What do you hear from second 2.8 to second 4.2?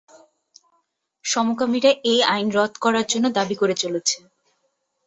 করার জন্য দাবী করে চলেছে।